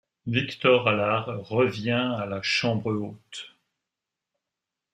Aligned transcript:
Victor 0.25 0.87
Allard 0.87 1.27
revient 1.51 2.15
à 2.17 2.25
la 2.25 2.41
Chambre 2.41 2.87
Haute. 2.91 3.53